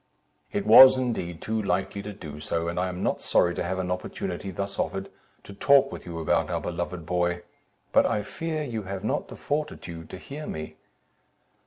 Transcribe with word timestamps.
"It 0.51 0.65
was 0.65 0.97
indeed 0.97 1.43
too 1.43 1.61
likely 1.61 2.01
to 2.01 2.11
do 2.11 2.39
so, 2.39 2.67
and 2.67 2.79
I 2.79 2.89
am 2.89 3.03
not 3.03 3.21
sorry 3.21 3.53
to 3.53 3.61
have 3.63 3.77
an 3.77 3.91
opportunity 3.91 4.49
thus 4.49 4.79
offered, 4.79 5.11
to 5.43 5.53
talk 5.53 5.91
with 5.91 6.07
you 6.07 6.17
about 6.19 6.49
our 6.49 6.59
beloved 6.59 7.05
boy; 7.05 7.43
but 7.93 8.07
I 8.07 8.23
fear 8.23 8.63
you 8.63 8.81
have 8.81 9.03
not 9.03 9.27
the 9.27 9.35
fortitude 9.35 10.09
to 10.09 10.17
hear 10.17 10.47
me." 10.47 10.75